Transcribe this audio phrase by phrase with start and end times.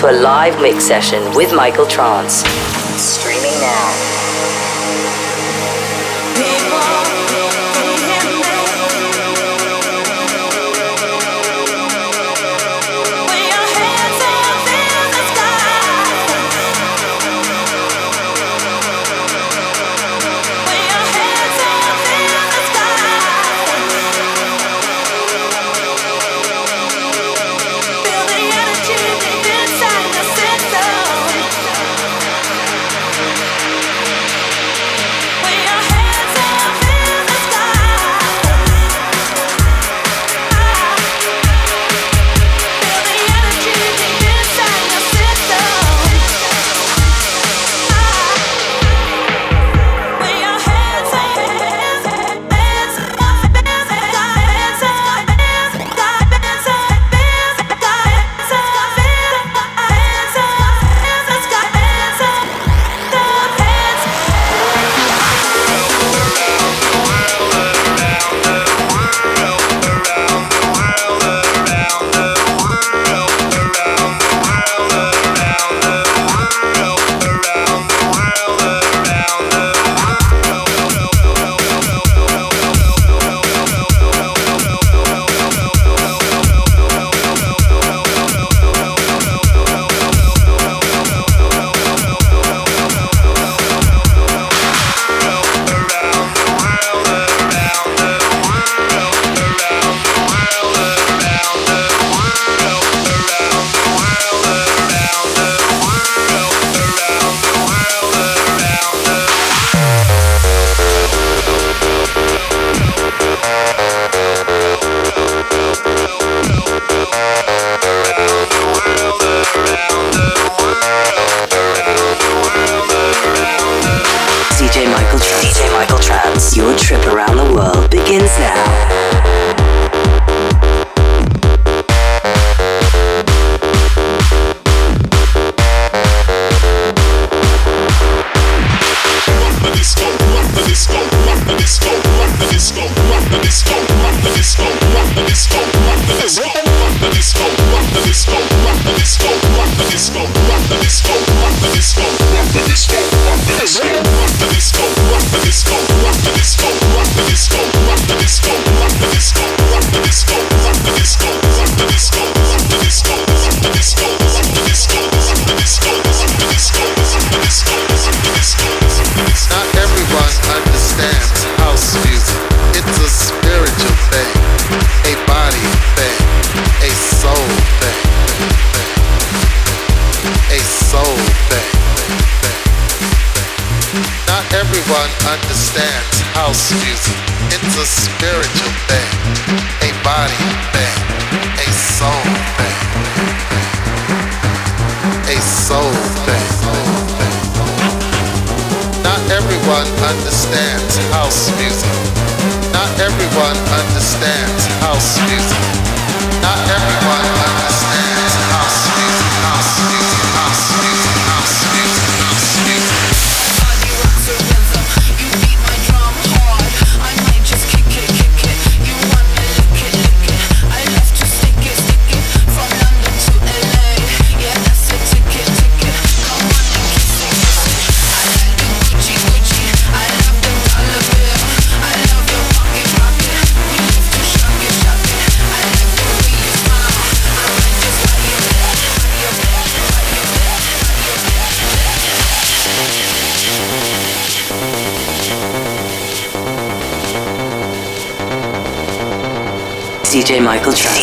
[0.00, 2.79] To a live mix session with Michael Trance.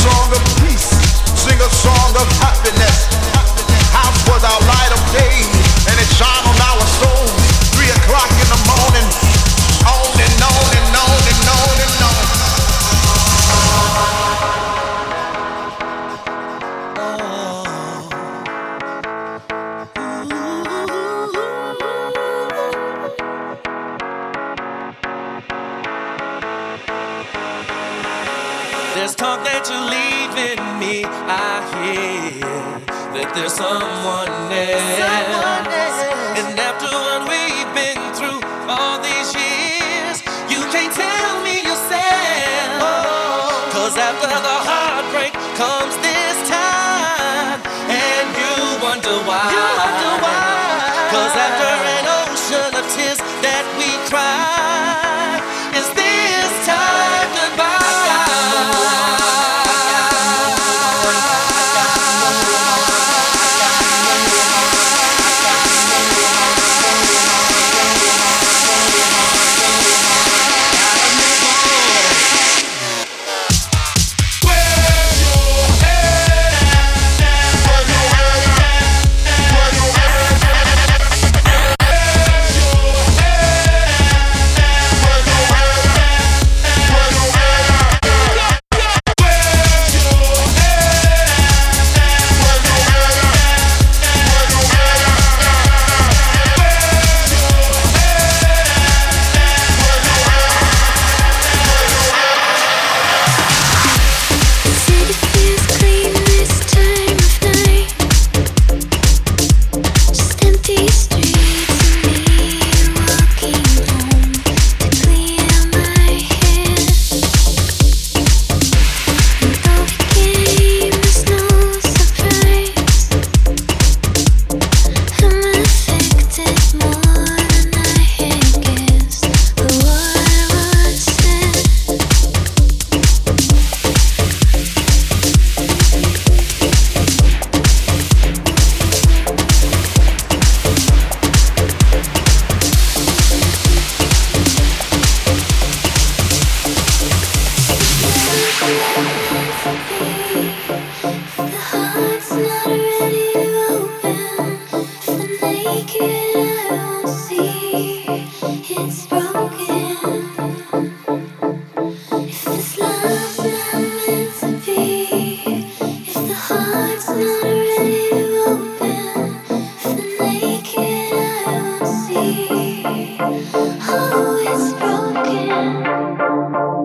[0.00, 0.88] song of peace,
[1.36, 2.51] sing a song of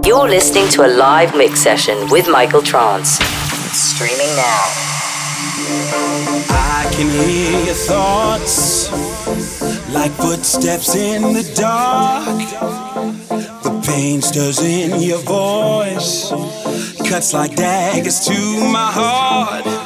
[0.08, 3.20] You're listening to a live mix session with Michael Trance.
[3.76, 4.64] Streaming now.
[6.50, 8.90] I can hear your thoughts
[9.92, 12.40] like footsteps in the dark.
[13.64, 16.30] The pain stirs in your voice,
[17.10, 18.34] cuts like daggers to
[18.72, 19.77] my heart.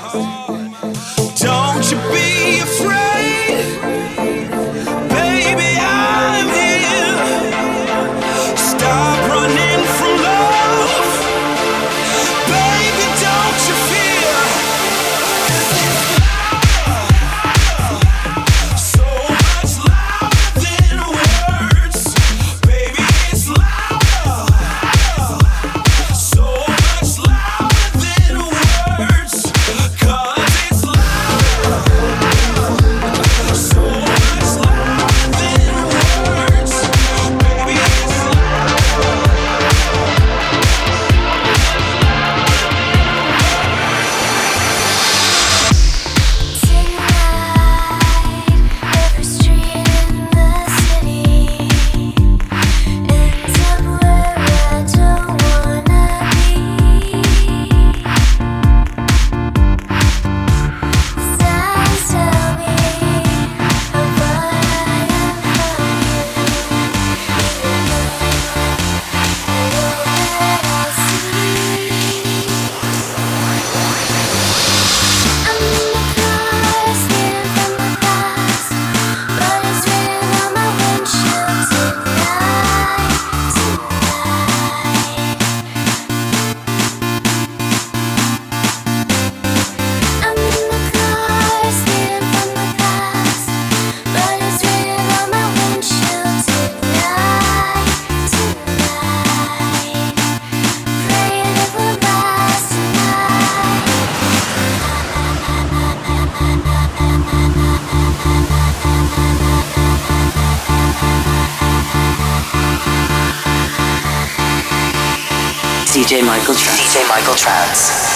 [116.11, 116.93] DJ Michael Trance.
[116.93, 118.10] DJ Michael Trance.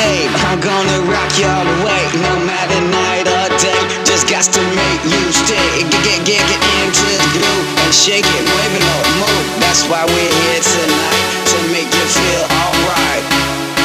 [0.00, 0.32] Babe.
[0.48, 3.80] I'm gonna rock you all the way, no matter night or day.
[4.08, 5.84] Just got to make you stay.
[5.92, 9.46] Get, get, get, get into the groove and shake it, wave it up, move.
[9.60, 13.24] That's why we're here tonight to make you feel alright.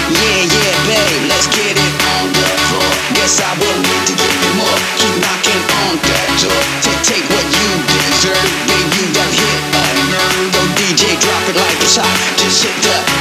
[0.06, 2.92] Yeah, yeah, babe, let's get it on the floor.
[3.18, 4.80] Guess I will need to give you more.
[5.02, 6.62] Keep knocking on that door.
[6.86, 8.50] Take, take what you deserve.
[8.70, 10.46] Babe, you done hit a nerve.
[10.54, 12.18] Go DJ, drop it like it's hot.
[12.38, 13.15] Just hit the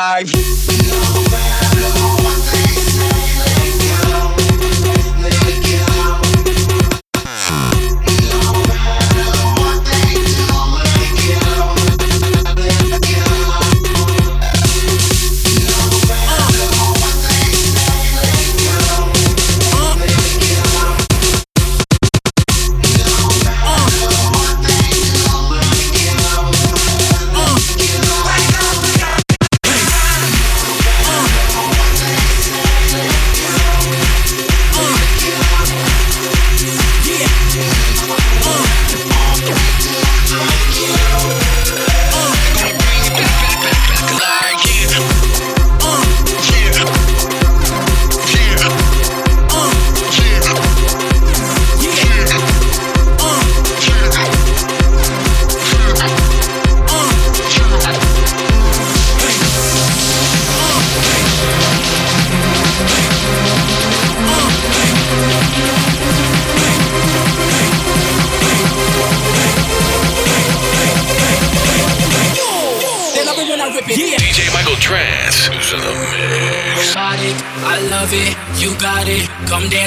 [0.00, 0.26] back,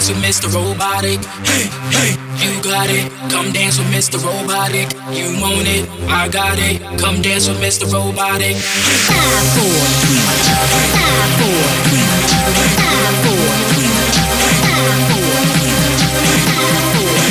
[0.03, 0.53] dance with Mr.
[0.53, 1.23] Robotic.
[1.47, 2.11] Hey, hey,
[2.43, 3.09] you got it.
[3.31, 4.19] Come dance with Mr.
[4.19, 4.91] Robotic.
[5.15, 6.81] You want it, I got it.
[6.99, 7.87] Come dance with Mr.
[7.87, 8.57] Robotic.
[8.57, 12.51] Five, four, three, two, five, four, three, two,
[12.83, 14.43] five, four, three, two,
[14.83, 17.23] five, four, three, two, five, four,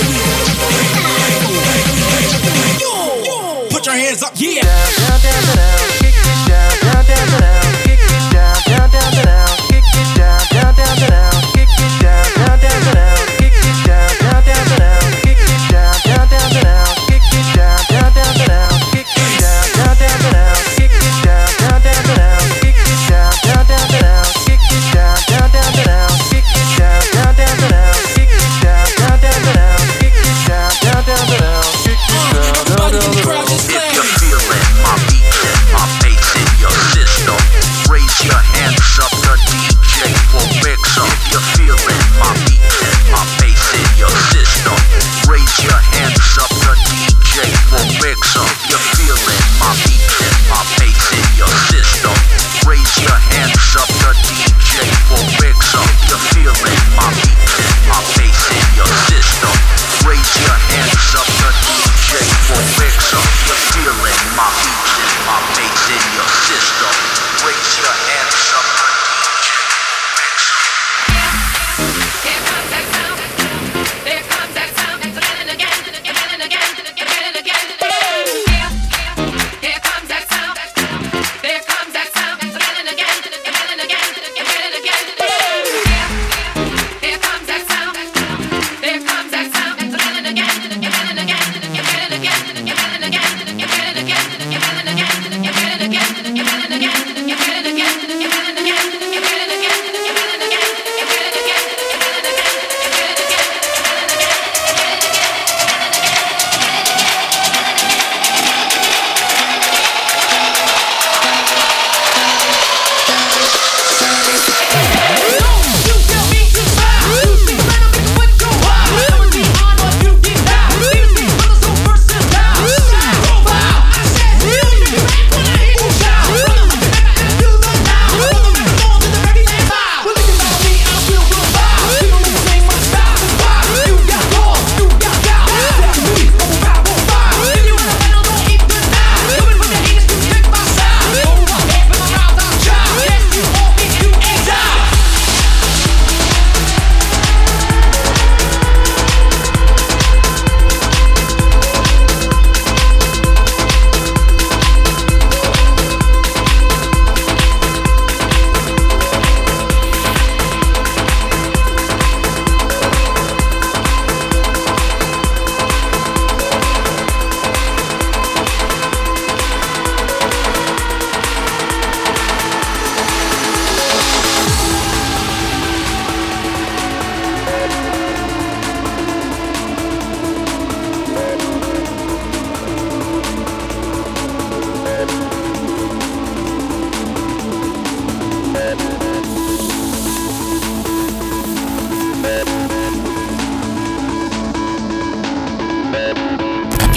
[0.00, 0.30] three,
[2.80, 5.09] two, Put your hands up, yeah.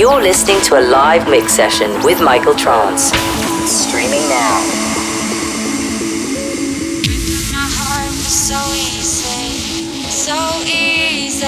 [0.03, 3.13] You're listening to a live mix session with Michael Trance.
[3.71, 4.59] Streaming now.
[8.27, 10.35] So easy, so
[10.65, 11.47] easy.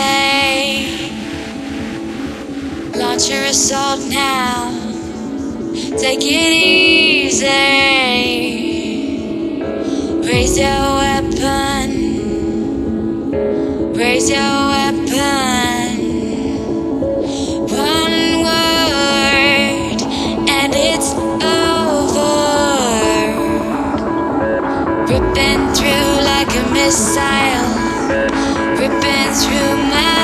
[2.98, 4.72] Launch your assault now.
[5.98, 7.50] Take it easy.
[10.26, 11.92] Raise your weapon.
[13.98, 15.55] Raise your weapon.
[26.86, 30.15] this style ripping through my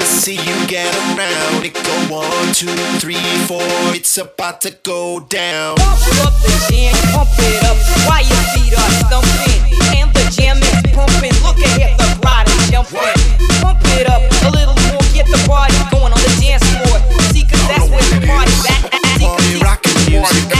[0.00, 1.64] to see you get around.
[1.64, 3.60] It go one, two, three, four.
[3.92, 5.76] It's about to go down.
[5.76, 7.76] Pump it up the jam, pump it up.
[8.08, 9.62] Why your feet are thumping
[9.96, 11.36] and the jam is pumping.
[11.44, 13.20] Look at the rider jumping.
[13.60, 15.04] Pump it up a little more.
[15.12, 16.98] Get the party going on the dance floor.
[17.32, 18.88] See, cause that's where the party's at.
[19.20, 20.59] See, party rockin' music.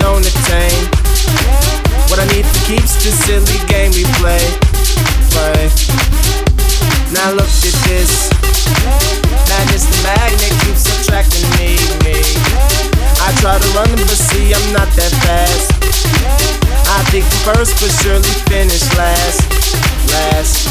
[0.00, 0.80] hooked on the chain.
[2.08, 4.42] What I need to keeps the silly game we play.
[5.30, 5.70] Play.
[7.12, 8.30] Now look at this.
[9.48, 12.16] Madness the magnet keeps attracting me, me.
[13.20, 15.70] I try to run but see I'm not that fast.
[16.88, 19.42] I think first but surely finish last.
[20.10, 20.66] Last.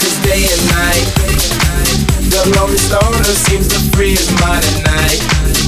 [0.00, 1.08] Cause day and night.
[2.28, 5.67] The lonely stoner seems to free his mind at night.